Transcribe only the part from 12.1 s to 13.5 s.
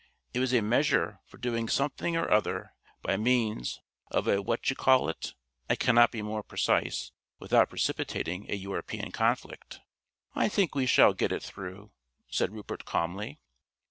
said Rupert calmly.